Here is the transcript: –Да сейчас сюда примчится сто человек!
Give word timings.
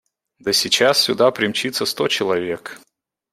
–Да 0.39 0.51
сейчас 0.51 0.99
сюда 0.99 1.29
примчится 1.29 1.85
сто 1.85 2.07
человек! 2.07 2.79